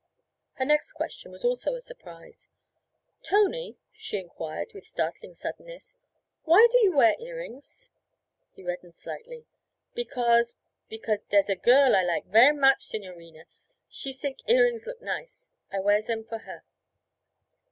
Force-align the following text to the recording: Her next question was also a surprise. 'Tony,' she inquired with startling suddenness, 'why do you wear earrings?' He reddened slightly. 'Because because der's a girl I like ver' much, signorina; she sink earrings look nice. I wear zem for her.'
Her 0.53 0.65
next 0.65 0.93
question 0.93 1.31
was 1.31 1.45
also 1.45 1.75
a 1.75 1.79
surprise. 1.79 2.47
'Tony,' 3.21 3.77
she 3.91 4.17
inquired 4.17 4.73
with 4.73 4.83
startling 4.83 5.35
suddenness, 5.35 5.95
'why 6.43 6.67
do 6.71 6.79
you 6.79 6.95
wear 6.97 7.15
earrings?' 7.19 7.91
He 8.51 8.63
reddened 8.63 8.95
slightly. 8.95 9.45
'Because 9.93 10.55
because 10.89 11.21
der's 11.25 11.49
a 11.51 11.55
girl 11.55 11.95
I 11.95 12.01
like 12.03 12.25
ver' 12.25 12.51
much, 12.51 12.81
signorina; 12.83 13.43
she 13.89 14.11
sink 14.11 14.39
earrings 14.49 14.87
look 14.87 15.03
nice. 15.03 15.49
I 15.71 15.79
wear 15.81 16.01
zem 16.01 16.23
for 16.23 16.39
her.' 16.39 16.63